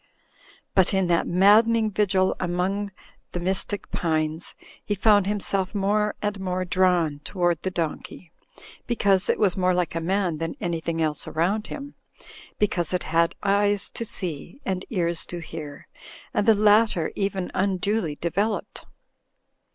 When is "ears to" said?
14.89-15.37